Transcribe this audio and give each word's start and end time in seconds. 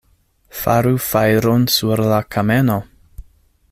Faru 0.61 0.93
fajron 1.09 1.69
sur 1.77 2.05
la 2.13 2.19
kameno! 2.37 2.83